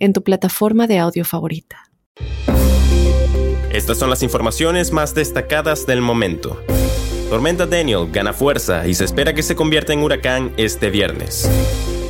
en 0.00 0.12
tu 0.12 0.22
plataforma 0.24 0.88
de 0.88 0.98
audio 0.98 1.24
favorita. 1.24 1.90
Estas 3.72 3.98
son 3.98 4.10
las 4.10 4.24
informaciones 4.24 4.90
más 4.90 5.14
destacadas 5.14 5.86
del 5.86 6.00
momento. 6.00 6.60
Tormenta 7.28 7.66
Daniel 7.66 8.08
gana 8.10 8.32
fuerza 8.32 8.88
y 8.88 8.94
se 8.94 9.04
espera 9.04 9.32
que 9.32 9.44
se 9.44 9.54
convierta 9.54 9.92
en 9.92 10.02
huracán 10.02 10.52
este 10.56 10.90
viernes. 10.90 11.48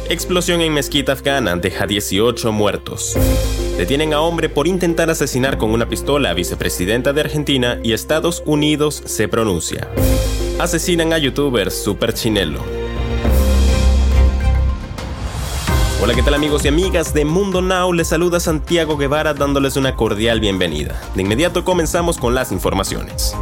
Explosión 0.08 0.62
en 0.62 0.72
mezquita 0.72 1.12
afgana 1.12 1.54
deja 1.56 1.86
18 1.86 2.50
muertos. 2.50 3.16
Detienen 3.76 4.14
a 4.14 4.20
hombre 4.20 4.48
por 4.48 4.66
intentar 4.66 5.10
asesinar 5.10 5.58
con 5.58 5.70
una 5.70 5.88
pistola 5.88 6.30
a 6.30 6.34
vicepresidenta 6.34 7.12
de 7.12 7.20
Argentina 7.20 7.78
y 7.82 7.92
Estados 7.92 8.42
Unidos 8.46 9.02
se 9.04 9.28
pronuncia. 9.28 9.88
Asesinan 10.58 11.12
a 11.12 11.18
youtuber 11.18 11.70
Super 11.70 12.14
Chinelo. 12.14 12.79
Hola, 16.02 16.14
¿qué 16.14 16.22
tal 16.22 16.32
amigos 16.32 16.64
y 16.64 16.68
amigas 16.68 17.12
de 17.12 17.26
Mundo 17.26 17.60
Now? 17.60 17.92
Les 17.92 18.08
saluda 18.08 18.40
Santiago 18.40 18.96
Guevara 18.96 19.34
dándoles 19.34 19.76
una 19.76 19.96
cordial 19.96 20.40
bienvenida. 20.40 20.98
De 21.14 21.20
inmediato 21.20 21.62
comenzamos 21.62 22.16
con 22.16 22.34
las 22.34 22.52
informaciones. 22.52 23.36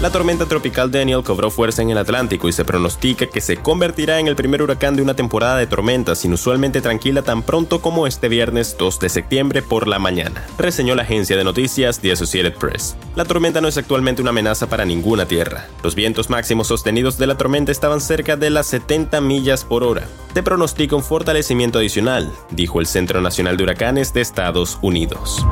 La 0.00 0.12
tormenta 0.12 0.46
tropical 0.46 0.92
Daniel 0.92 1.24
cobró 1.24 1.50
fuerza 1.50 1.82
en 1.82 1.90
el 1.90 1.98
Atlántico 1.98 2.48
y 2.48 2.52
se 2.52 2.64
pronostica 2.64 3.26
que 3.26 3.40
se 3.40 3.56
convertirá 3.56 4.20
en 4.20 4.28
el 4.28 4.36
primer 4.36 4.62
huracán 4.62 4.94
de 4.94 5.02
una 5.02 5.14
temporada 5.14 5.56
de 5.56 5.66
tormentas 5.66 6.24
inusualmente 6.24 6.80
tranquila 6.80 7.22
tan 7.22 7.42
pronto 7.42 7.80
como 7.80 8.06
este 8.06 8.28
viernes 8.28 8.76
2 8.78 9.00
de 9.00 9.08
septiembre 9.08 9.62
por 9.62 9.88
la 9.88 9.98
mañana, 9.98 10.46
reseñó 10.58 10.94
la 10.94 11.02
agencia 11.02 11.36
de 11.36 11.42
noticias 11.42 11.98
The 11.98 12.12
Associated 12.12 12.54
Press. 12.54 12.94
La 13.16 13.24
tormenta 13.24 13.60
no 13.60 13.66
es 13.66 13.78
actualmente 13.78 14.22
una 14.22 14.30
amenaza 14.30 14.68
para 14.68 14.84
ninguna 14.84 15.26
tierra. 15.26 15.66
Los 15.82 15.96
vientos 15.96 16.30
máximos 16.30 16.68
sostenidos 16.68 17.18
de 17.18 17.26
la 17.26 17.36
tormenta 17.36 17.72
estaban 17.72 18.00
cerca 18.00 18.36
de 18.36 18.50
las 18.50 18.68
70 18.68 19.20
millas 19.22 19.64
por 19.64 19.82
hora. 19.82 20.06
Se 20.36 20.42
pronostica 20.42 20.94
un 20.94 21.02
fortalecimiento 21.02 21.78
adicional, 21.78 22.30
dijo 22.50 22.78
el 22.80 22.86
Centro 22.86 23.22
Nacional 23.22 23.56
de 23.56 23.62
Huracanes 23.62 24.12
de 24.12 24.20
Estados 24.20 24.78
Unidos. 24.82 25.42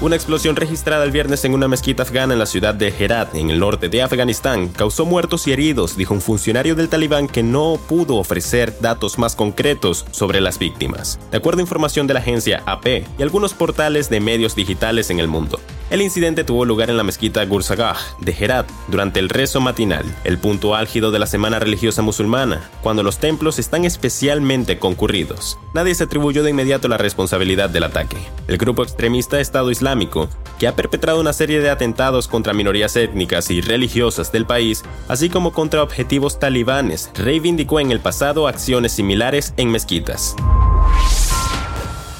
Una 0.00 0.16
explosión 0.16 0.56
registrada 0.56 1.04
el 1.04 1.10
viernes 1.10 1.44
en 1.44 1.52
una 1.52 1.68
mezquita 1.68 2.04
afgana 2.04 2.32
en 2.32 2.38
la 2.38 2.46
ciudad 2.46 2.74
de 2.74 2.88
Herat, 2.88 3.34
en 3.34 3.50
el 3.50 3.58
norte 3.58 3.90
de 3.90 4.00
Afganistán, 4.00 4.70
causó 4.70 5.04
muertos 5.04 5.46
y 5.46 5.52
heridos, 5.52 5.98
dijo 5.98 6.14
un 6.14 6.22
funcionario 6.22 6.74
del 6.74 6.88
talibán 6.88 7.28
que 7.28 7.42
no 7.42 7.78
pudo 7.90 8.16
ofrecer 8.16 8.74
datos 8.80 9.18
más 9.18 9.36
concretos 9.36 10.06
sobre 10.10 10.40
las 10.40 10.58
víctimas, 10.58 11.20
de 11.30 11.36
acuerdo 11.36 11.60
a 11.60 11.64
información 11.64 12.06
de 12.06 12.14
la 12.14 12.20
agencia 12.20 12.62
AP 12.64 13.04
y 13.18 13.22
algunos 13.22 13.52
portales 13.52 14.08
de 14.08 14.20
medios 14.20 14.56
digitales 14.56 15.10
en 15.10 15.18
el 15.18 15.28
mundo. 15.28 15.60
El 15.94 16.02
incidente 16.02 16.42
tuvo 16.42 16.64
lugar 16.64 16.90
en 16.90 16.96
la 16.96 17.04
mezquita 17.04 17.44
Gursagah 17.44 17.94
de 18.18 18.32
Herat 18.36 18.68
durante 18.88 19.20
el 19.20 19.28
rezo 19.28 19.60
matinal, 19.60 20.04
el 20.24 20.38
punto 20.38 20.74
álgido 20.74 21.12
de 21.12 21.20
la 21.20 21.26
semana 21.28 21.60
religiosa 21.60 22.02
musulmana, 22.02 22.68
cuando 22.82 23.04
los 23.04 23.18
templos 23.18 23.60
están 23.60 23.84
especialmente 23.84 24.80
concurridos. 24.80 25.56
Nadie 25.72 25.94
se 25.94 26.02
atribuyó 26.02 26.42
de 26.42 26.50
inmediato 26.50 26.88
la 26.88 26.98
responsabilidad 26.98 27.70
del 27.70 27.84
ataque. 27.84 28.16
El 28.48 28.58
grupo 28.58 28.82
extremista 28.82 29.38
Estado 29.38 29.70
Islámico, 29.70 30.28
que 30.58 30.66
ha 30.66 30.74
perpetrado 30.74 31.20
una 31.20 31.32
serie 31.32 31.60
de 31.60 31.70
atentados 31.70 32.26
contra 32.26 32.54
minorías 32.54 32.96
étnicas 32.96 33.52
y 33.52 33.60
religiosas 33.60 34.32
del 34.32 34.46
país, 34.46 34.82
así 35.06 35.28
como 35.30 35.52
contra 35.52 35.84
objetivos 35.84 36.40
talibanes, 36.40 37.12
reivindicó 37.14 37.78
en 37.78 37.92
el 37.92 38.00
pasado 38.00 38.48
acciones 38.48 38.90
similares 38.90 39.54
en 39.56 39.70
mezquitas. 39.70 40.34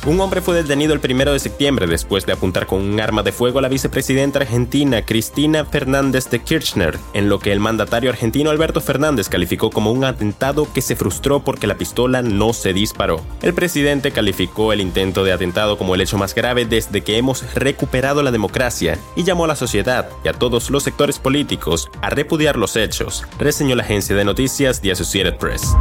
Un 0.07 0.21
hombre 0.21 0.43
fue 0.43 0.55
detenido 0.55 0.93
el 0.93 1.01
primero 1.01 1.33
de 1.33 1.39
septiembre 1.39 1.87
después 1.87 2.27
de 2.27 2.35
apuntar 2.35 2.67
con 2.67 2.83
un 2.83 3.01
arma 3.01 3.23
de 3.23 3.33
fuego 3.33 3.59
a 3.59 3.63
la 3.63 3.71
vicepresidenta 3.71 4.39
argentina 4.39 5.01
Cristina 5.01 5.65
Fernández 5.65 6.29
de 6.29 6.43
Kirchner, 6.43 6.99
en 7.15 7.31
lo 7.31 7.39
que 7.39 7.53
el 7.53 7.59
mandatario 7.59 8.11
argentino 8.11 8.51
Alberto 8.51 8.83
Fernández 8.83 9.31
calificó 9.31 9.71
como 9.71 9.93
un 9.93 10.05
atentado 10.05 10.71
que 10.75 10.83
se 10.83 10.95
frustró 10.95 11.43
porque 11.43 11.67
la 11.67 11.79
pistola 11.79 12.21
no 12.21 12.53
se 12.53 12.75
disparó. 12.75 13.23
El 13.41 13.55
presidente 13.55 14.11
calificó 14.11 14.75
el 14.75 14.83
intento 14.83 15.25
de 15.25 15.33
atentado 15.33 15.79
como 15.79 15.95
el 15.95 16.03
hecho 16.03 16.19
más 16.19 16.35
grave 16.35 16.67
desde 16.67 17.01
que 17.01 17.17
hemos 17.17 17.55
recuperado 17.55 18.23
la 18.23 18.31
democracia 18.31 18.99
y 19.17 19.25
llamó 19.25 19.47
a 19.47 19.49
la 19.49 19.57
sociedad 19.57 20.11
y 20.23 20.29
a 20.29 20.35
todos 20.35 20.69
los 20.69 20.83
sectores 20.83 21.19
políticos 21.19 21.89
a 22.03 22.11
repudiar 22.11 22.57
los 22.57 22.77
hechos, 22.77 23.25
reseñó 23.39 23.75
la 23.75 23.85
agencia 23.85 24.15
de 24.15 24.27
noticias 24.27 24.83
The 24.83 24.93
Associated 24.93 25.39
Press 25.39 25.75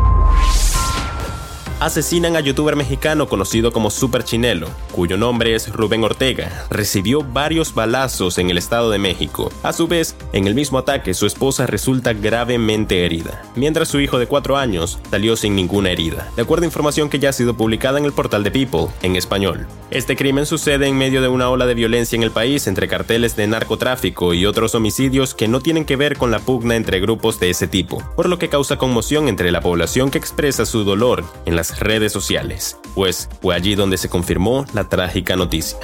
asesinan 1.86 2.38
a 2.38 2.40
youtuber 2.40 2.78
mexicano 2.78 3.28
conocido 3.28 3.74
como 3.74 3.90
Super 3.90 4.24
Chinelo, 4.24 4.70
cuyo 4.94 5.18
nombre 5.18 5.54
es 5.54 5.70
Rubén 5.70 6.06
Ortega. 6.06 6.66
Recibió 6.70 7.24
varios 7.24 7.74
balazos 7.76 8.38
en 8.38 8.50
el 8.50 8.58
Estado 8.58 8.90
de 8.90 9.00
México. 9.00 9.52
A 9.64 9.74
su 9.74 9.88
vez, 9.88 10.16
en 10.32 10.48
el 10.48 10.56
mismo 10.56 10.78
ataque 10.78 11.14
su 11.14 11.26
esposa 11.26 11.68
resulta 11.68 12.14
gravemente 12.14 13.06
herida, 13.06 13.44
mientras 13.56 13.90
su 13.90 14.00
hijo 14.00 14.18
de 14.18 14.28
4 14.28 14.56
años 14.56 14.98
salió 15.12 15.36
sin 15.36 15.58
ninguna 15.58 15.92
herida, 15.92 16.32
de 16.38 16.44
acuerdo 16.44 16.64
a 16.64 16.68
información 16.68 17.10
que 17.10 17.20
ya 17.20 17.30
ha 17.30 17.34
sido 17.34 17.58
publicada 17.58 18.00
en 18.00 18.06
el 18.06 18.14
portal 18.14 18.46
de 18.46 18.52
People, 18.52 18.88
en 19.02 19.18
español. 19.18 19.68
Este 19.92 20.16
crimen 20.16 20.46
sucede 20.46 20.88
en 20.88 20.98
medio 20.98 21.22
de 21.22 21.28
una 21.28 21.50
ola 21.50 21.66
de 21.66 21.74
violencia 21.74 22.16
en 22.16 22.24
el 22.24 22.32
país 22.32 22.66
entre 22.68 22.88
carteles 22.88 23.36
de 23.36 23.48
narcotráfico 23.48 24.34
y 24.34 24.46
otros 24.46 24.74
homicidios 24.74 25.36
que 25.36 25.50
no 25.50 25.60
tienen 25.60 25.84
que 25.84 25.98
ver 25.98 26.18
con 26.18 26.32
la 26.32 26.40
pugna 26.40 26.78
entre 26.78 27.02
grupos 27.02 27.42
de 27.42 27.50
ese 27.50 27.68
tipo, 27.68 28.02
por 28.16 28.30
lo 28.30 28.40
que 28.40 28.48
causa 28.48 28.78
conmoción 28.78 29.28
entre 29.28 29.52
la 29.52 29.60
población 29.60 30.12
que 30.12 30.18
expresa 30.18 30.66
su 30.66 30.86
dolor 30.86 31.26
en 31.46 31.58
las 31.58 31.73
redes 31.80 32.12
sociales, 32.12 32.78
pues 32.96 33.30
fue 33.42 33.56
allí 33.56 33.76
donde 33.76 33.98
se 33.98 34.10
confirmó 34.10 34.66
la 34.74 34.90
trágica 34.90 35.36
noticia. 35.36 35.80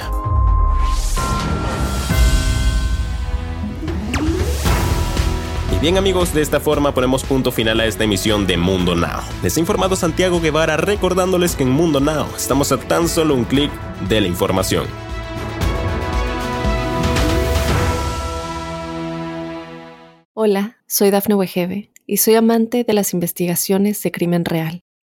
Y 5.74 5.78
Bien 5.80 5.96
amigos, 5.96 6.34
de 6.34 6.42
esta 6.42 6.60
forma 6.60 6.92
ponemos 6.92 7.24
punto 7.24 7.52
final 7.52 7.80
a 7.80 7.86
esta 7.86 8.04
emisión 8.04 8.46
de 8.46 8.56
Mundo 8.56 8.94
Now. 8.94 9.20
Les 9.42 9.56
ha 9.56 9.60
informado 9.60 9.96
Santiago 9.96 10.40
Guevara 10.40 10.76
recordándoles 10.76 11.56
que 11.56 11.62
en 11.62 11.70
Mundo 11.70 12.00
Now 12.00 12.26
estamos 12.36 12.70
a 12.72 12.78
tan 12.78 13.08
solo 13.08 13.34
un 13.34 13.44
clic 13.44 13.70
de 14.08 14.20
la 14.20 14.26
información. 14.26 14.86
Hola, 20.42 20.78
soy 20.86 21.10
Dafne 21.10 21.34
Wegebe 21.34 21.90
y 22.06 22.16
soy 22.16 22.34
amante 22.34 22.82
de 22.82 22.94
las 22.94 23.12
investigaciones 23.12 24.02
de 24.02 24.10
crimen 24.10 24.44
real. 24.44 24.82